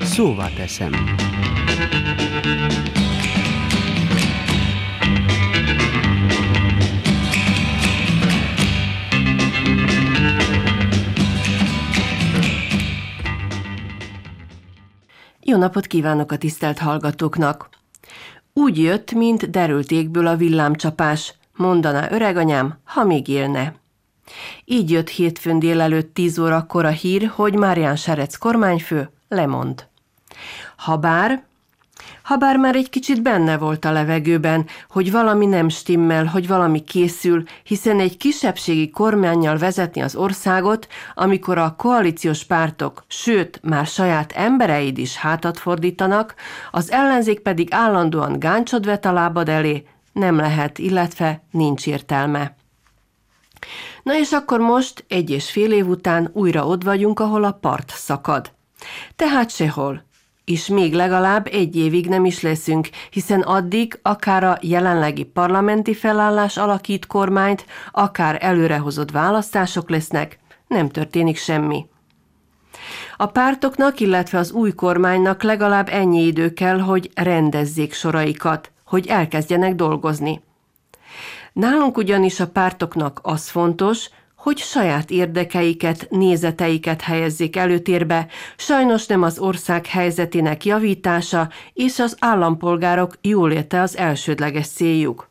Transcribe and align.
Szóval 0.00 0.50
teszem. 0.56 0.92
Jó 15.40 15.56
napot 15.56 15.86
kívánok 15.86 16.32
a 16.32 16.36
tisztelt 16.36 16.78
hallgatóknak! 16.78 17.68
Úgy 18.52 18.78
jött, 18.78 19.12
mint 19.12 19.50
derültékből 19.50 20.26
a 20.26 20.36
villámcsapás, 20.36 21.34
mondaná 21.58 22.10
öreganyám, 22.10 22.78
ha 22.84 23.04
még 23.04 23.28
élne. 23.28 23.74
Így 24.64 24.90
jött 24.90 25.08
hétfőn 25.08 25.58
délelőtt 25.58 26.14
10 26.14 26.38
órakor 26.38 26.84
a 26.84 26.88
hír, 26.88 27.30
hogy 27.34 27.54
Márián 27.54 27.96
Serec 27.96 28.36
kormányfő 28.36 29.10
lemond. 29.28 29.86
Habár, 30.76 31.42
habár 32.22 32.56
már 32.56 32.74
egy 32.74 32.90
kicsit 32.90 33.22
benne 33.22 33.58
volt 33.58 33.84
a 33.84 33.92
levegőben, 33.92 34.66
hogy 34.88 35.10
valami 35.10 35.46
nem 35.46 35.68
stimmel, 35.68 36.24
hogy 36.24 36.46
valami 36.46 36.84
készül, 36.84 37.42
hiszen 37.62 38.00
egy 38.00 38.16
kisebbségi 38.16 38.90
kormányjal 38.90 39.56
vezetni 39.58 40.00
az 40.00 40.16
országot, 40.16 40.86
amikor 41.14 41.58
a 41.58 41.74
koalíciós 41.76 42.44
pártok, 42.44 43.04
sőt, 43.06 43.60
már 43.62 43.86
saját 43.86 44.32
embereid 44.32 44.98
is 44.98 45.16
hátat 45.16 45.58
fordítanak, 45.58 46.34
az 46.70 46.90
ellenzék 46.90 47.40
pedig 47.40 47.68
állandóan 47.70 48.38
gáncsod 48.38 48.84
vet 48.84 49.04
a 49.04 49.12
lábad 49.12 49.48
elé, 49.48 49.86
nem 50.18 50.36
lehet, 50.36 50.78
illetve 50.78 51.42
nincs 51.50 51.86
értelme. 51.86 52.56
Na 54.02 54.18
és 54.18 54.32
akkor 54.32 54.60
most, 54.60 55.04
egy 55.08 55.30
és 55.30 55.50
fél 55.50 55.72
év 55.72 55.88
után 55.88 56.30
újra 56.32 56.66
ott 56.66 56.82
vagyunk, 56.82 57.20
ahol 57.20 57.44
a 57.44 57.52
part 57.52 57.90
szakad. 57.90 58.52
Tehát 59.16 59.50
sehol, 59.50 60.06
és 60.44 60.66
még 60.66 60.94
legalább 60.94 61.46
egy 61.52 61.76
évig 61.76 62.08
nem 62.08 62.24
is 62.24 62.40
leszünk, 62.40 62.88
hiszen 63.10 63.40
addig 63.40 63.98
akár 64.02 64.44
a 64.44 64.58
jelenlegi 64.60 65.24
parlamenti 65.24 65.94
felállás 65.94 66.56
alakít 66.56 67.06
kormányt, 67.06 67.66
akár 67.92 68.38
előrehozott 68.40 69.10
választások 69.10 69.90
lesznek, 69.90 70.38
nem 70.66 70.88
történik 70.88 71.36
semmi. 71.36 71.86
A 73.16 73.26
pártoknak, 73.26 74.00
illetve 74.00 74.38
az 74.38 74.52
új 74.52 74.72
kormánynak 74.72 75.42
legalább 75.42 75.88
ennyi 75.88 76.26
idő 76.26 76.52
kell, 76.52 76.78
hogy 76.78 77.10
rendezzék 77.14 77.92
soraikat, 77.92 78.72
hogy 78.88 79.06
elkezdjenek 79.06 79.74
dolgozni. 79.74 80.40
Nálunk 81.52 81.96
ugyanis 81.96 82.40
a 82.40 82.48
pártoknak 82.48 83.20
az 83.22 83.48
fontos, 83.48 84.08
hogy 84.36 84.58
saját 84.58 85.10
érdekeiket, 85.10 86.06
nézeteiket 86.10 87.00
helyezzék 87.00 87.56
előtérbe, 87.56 88.26
sajnos 88.56 89.06
nem 89.06 89.22
az 89.22 89.38
ország 89.38 89.86
helyzetének 89.86 90.64
javítása 90.64 91.48
és 91.72 91.98
az 91.98 92.16
állampolgárok 92.18 93.18
jóléte 93.20 93.80
az 93.80 93.96
elsődleges 93.96 94.66
céljuk. 94.66 95.28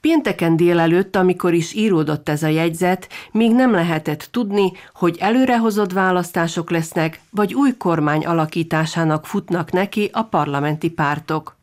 Pénteken 0.00 0.56
délelőtt, 0.56 1.16
amikor 1.16 1.54
is 1.54 1.74
íródott 1.74 2.28
ez 2.28 2.42
a 2.42 2.46
jegyzet, 2.46 3.08
még 3.32 3.52
nem 3.52 3.72
lehetett 3.72 4.28
tudni, 4.30 4.72
hogy 4.94 5.16
előrehozott 5.20 5.92
választások 5.92 6.70
lesznek, 6.70 7.20
vagy 7.30 7.54
új 7.54 7.76
kormány 7.76 8.26
alakításának 8.26 9.26
futnak 9.26 9.72
neki 9.72 10.10
a 10.12 10.22
parlamenti 10.22 10.90
pártok. 10.90 11.56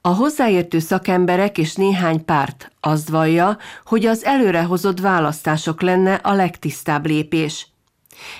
A 0.00 0.08
hozzáértő 0.08 0.78
szakemberek 0.78 1.58
és 1.58 1.74
néhány 1.74 2.24
párt 2.24 2.72
azt 2.80 3.08
vallja, 3.08 3.58
hogy 3.84 4.06
az 4.06 4.24
előrehozott 4.24 5.00
választások 5.00 5.82
lenne 5.82 6.14
a 6.14 6.32
legtisztább 6.32 7.06
lépés. 7.06 7.68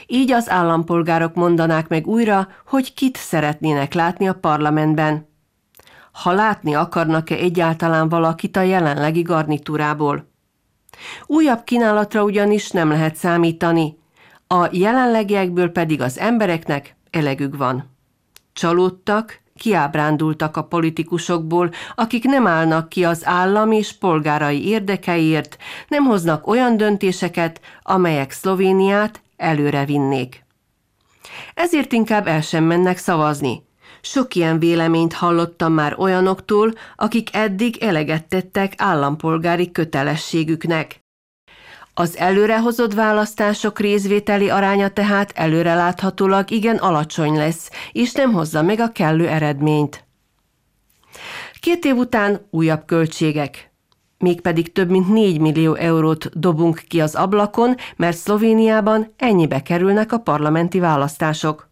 Így 0.06 0.32
az 0.32 0.50
állampolgárok 0.50 1.34
mondanák 1.34 1.88
meg 1.88 2.06
újra, 2.06 2.48
hogy 2.66 2.94
kit 2.94 3.16
szeretnének 3.16 3.94
látni 3.94 4.28
a 4.28 4.34
parlamentben. 4.34 5.28
Ha 6.12 6.33
látni 6.33 6.74
akarnak-e 6.74 7.34
egyáltalán 7.34 8.08
valakit 8.08 8.56
a 8.56 8.62
jelenlegi 8.62 9.22
garnitúrából. 9.22 10.33
Újabb 11.27 11.64
kínálatra 11.64 12.22
ugyanis 12.22 12.70
nem 12.70 12.89
lehet 12.89 13.16
számítani, 13.16 13.98
a 14.46 14.68
jelenlegiekből 14.70 15.68
pedig 15.68 16.00
az 16.00 16.18
embereknek 16.18 16.96
elegük 17.10 17.56
van. 17.56 17.90
Csalódtak, 18.52 19.40
kiábrándultak 19.58 20.56
a 20.56 20.64
politikusokból, 20.64 21.70
akik 21.94 22.24
nem 22.24 22.46
állnak 22.46 22.88
ki 22.88 23.04
az 23.04 23.26
állam 23.26 23.72
és 23.72 23.92
polgárai 23.92 24.68
érdekeiért, 24.68 25.56
nem 25.88 26.04
hoznak 26.04 26.46
olyan 26.46 26.76
döntéseket, 26.76 27.60
amelyek 27.82 28.30
Szlovéniát 28.30 29.22
előre 29.36 29.84
vinnék. 29.84 30.44
Ezért 31.54 31.92
inkább 31.92 32.26
el 32.26 32.40
sem 32.40 32.64
mennek 32.64 32.98
szavazni. 32.98 33.62
Sok 34.00 34.34
ilyen 34.34 34.58
véleményt 34.58 35.12
hallottam 35.12 35.72
már 35.72 35.94
olyanoktól, 35.98 36.72
akik 36.96 37.34
eddig 37.34 37.76
eleget 37.82 38.28
tettek 38.28 38.72
állampolgári 38.76 39.70
kötelességüknek. 39.70 41.03
Az 41.94 42.16
előrehozott 42.16 42.94
választások 42.94 43.78
részvételi 43.78 44.50
aránya 44.50 44.88
tehát 44.88 45.32
előreláthatólag 45.34 46.50
igen 46.50 46.77
alacsony 46.77 47.36
lesz, 47.36 47.70
és 47.92 48.12
nem 48.12 48.32
hozza 48.32 48.62
meg 48.62 48.80
a 48.80 48.92
kellő 48.92 49.28
eredményt. 49.28 50.04
Két 51.60 51.84
év 51.84 51.96
után 51.96 52.46
újabb 52.50 52.84
költségek. 52.86 53.72
Mégpedig 54.18 54.72
több 54.72 54.90
mint 54.90 55.08
4 55.08 55.40
millió 55.40 55.74
eurót 55.74 56.38
dobunk 56.38 56.83
ki 56.88 57.00
az 57.00 57.14
ablakon, 57.14 57.74
mert 57.96 58.16
Szlovéniában 58.16 59.14
ennyibe 59.16 59.62
kerülnek 59.62 60.12
a 60.12 60.18
parlamenti 60.18 60.78
választások. 60.78 61.68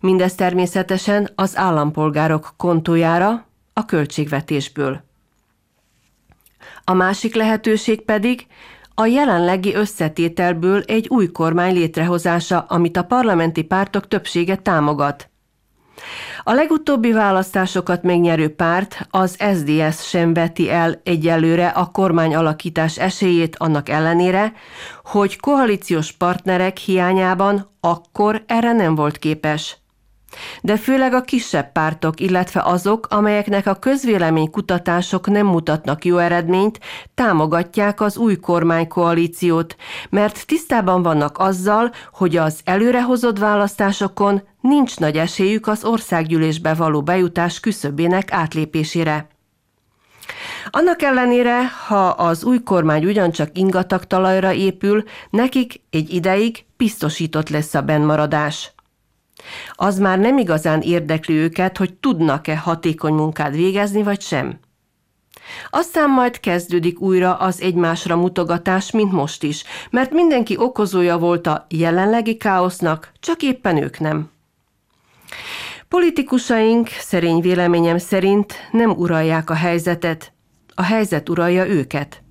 Mindez 0.00 0.34
természetesen 0.34 1.30
az 1.34 1.56
állampolgárok 1.56 2.54
kontójára, 2.56 3.46
a 3.72 3.84
költségvetésből. 3.84 5.04
A 6.84 6.92
másik 6.92 7.34
lehetőség 7.34 8.00
pedig, 8.04 8.46
a 9.00 9.06
jelenlegi 9.06 9.74
összetételből 9.74 10.82
egy 10.86 11.08
új 11.08 11.26
kormány 11.26 11.74
létrehozása, 11.74 12.58
amit 12.68 12.96
a 12.96 13.02
parlamenti 13.02 13.62
pártok 13.62 14.08
többsége 14.08 14.56
támogat. 14.56 15.30
A 16.42 16.52
legutóbbi 16.52 17.12
választásokat 17.12 18.02
megnyerő 18.02 18.54
párt, 18.54 19.06
az 19.10 19.36
SDS 19.38 20.08
sem 20.08 20.34
veti 20.34 20.70
el 20.70 21.00
egyelőre 21.04 21.68
a 21.68 21.86
kormány 21.86 22.34
alakítás 22.34 22.98
esélyét 22.98 23.56
annak 23.56 23.88
ellenére, 23.88 24.52
hogy 25.04 25.40
koalíciós 25.40 26.12
partnerek 26.12 26.76
hiányában 26.76 27.70
akkor 27.80 28.42
erre 28.46 28.72
nem 28.72 28.94
volt 28.94 29.18
képes. 29.18 29.76
De 30.60 30.76
főleg 30.76 31.14
a 31.14 31.20
kisebb 31.20 31.72
pártok, 31.72 32.20
illetve 32.20 32.62
azok, 32.62 33.06
amelyeknek 33.10 33.66
a 33.66 33.74
közvéleménykutatások 33.74 35.28
nem 35.28 35.46
mutatnak 35.46 36.04
jó 36.04 36.16
eredményt, 36.16 36.80
támogatják 37.14 38.00
az 38.00 38.16
új 38.16 38.36
kormánykoalíciót, 38.36 39.76
mert 40.10 40.46
tisztában 40.46 41.02
vannak 41.02 41.38
azzal, 41.38 41.92
hogy 42.12 42.36
az 42.36 42.60
előrehozott 42.64 43.38
választásokon 43.38 44.42
nincs 44.60 44.98
nagy 44.98 45.16
esélyük 45.16 45.66
az 45.66 45.84
országgyűlésbe 45.84 46.74
való 46.74 47.02
bejutás 47.02 47.60
küszöbének 47.60 48.32
átlépésére. 48.32 49.28
Annak 50.70 51.02
ellenére, 51.02 51.68
ha 51.86 52.08
az 52.08 52.44
új 52.44 52.62
kormány 52.62 53.04
ugyancsak 53.04 53.58
ingatag 53.58 54.04
talajra 54.04 54.52
épül, 54.52 55.04
nekik 55.30 55.80
egy 55.90 56.14
ideig 56.14 56.64
biztosított 56.76 57.48
lesz 57.48 57.74
a 57.74 57.82
benmaradás. 57.82 58.72
Az 59.72 59.98
már 59.98 60.18
nem 60.18 60.38
igazán 60.38 60.80
érdekli 60.80 61.34
őket, 61.34 61.76
hogy 61.76 61.94
tudnak-e 61.94 62.56
hatékony 62.56 63.14
munkát 63.14 63.54
végezni, 63.54 64.02
vagy 64.02 64.20
sem. 64.20 64.58
Aztán 65.70 66.10
majd 66.10 66.40
kezdődik 66.40 67.00
újra 67.00 67.34
az 67.34 67.60
egymásra 67.60 68.16
mutogatás, 68.16 68.90
mint 68.90 69.12
most 69.12 69.42
is, 69.42 69.64
mert 69.90 70.12
mindenki 70.12 70.56
okozója 70.58 71.18
volt 71.18 71.46
a 71.46 71.66
jelenlegi 71.68 72.36
káosznak, 72.36 73.12
csak 73.20 73.42
éppen 73.42 73.76
ők 73.76 73.98
nem. 73.98 74.30
Politikusaink, 75.88 76.88
szerény 76.88 77.40
véleményem 77.40 77.98
szerint 77.98 78.54
nem 78.72 78.90
uralják 78.90 79.50
a 79.50 79.54
helyzetet, 79.54 80.32
a 80.74 80.82
helyzet 80.82 81.28
uralja 81.28 81.66
őket– 81.66 82.22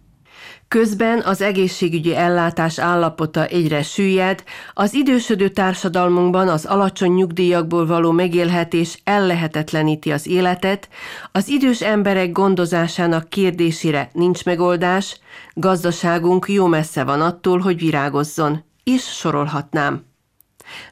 Közben 0.67 1.21
az 1.21 1.41
egészségügyi 1.41 2.15
ellátás 2.15 2.79
állapota 2.79 3.45
egyre 3.45 3.83
süllyed, 3.83 4.43
az 4.73 4.93
idősödő 4.93 5.49
társadalmunkban 5.49 6.47
az 6.47 6.65
alacsony 6.65 7.11
nyugdíjakból 7.11 7.85
való 7.85 8.11
megélhetés 8.11 9.01
ellehetetleníti 9.03 10.11
az 10.11 10.27
életet, 10.27 10.89
az 11.31 11.47
idős 11.47 11.81
emberek 11.81 12.31
gondozásának 12.31 13.29
kérdésére 13.29 14.09
nincs 14.13 14.45
megoldás, 14.45 15.19
gazdaságunk 15.53 16.47
jó 16.47 16.65
messze 16.65 17.03
van 17.03 17.21
attól, 17.21 17.59
hogy 17.59 17.77
virágozzon, 17.79 18.63
és 18.83 19.03
sorolhatnám. 19.03 20.05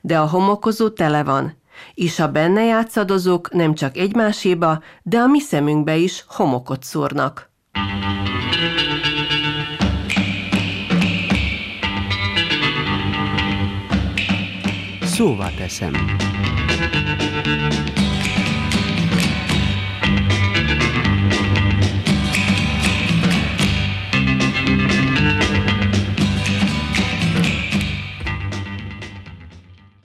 De 0.02 0.20
a 0.20 0.28
homokozó 0.28 0.90
tele 0.90 1.24
van, 1.24 1.58
és 1.94 2.20
a 2.20 2.32
benne 2.32 2.64
játszadozók 2.64 3.54
nem 3.54 3.74
csak 3.74 3.98
egymáséba, 3.98 4.82
de 5.04 5.18
a 5.18 5.28
mi 5.28 5.40
szemünkbe 5.40 5.96
is 5.96 6.24
homokot 6.28 6.84
szórnak. 6.84 7.54
Szóvá 15.16 15.50
teszem. 15.50 15.94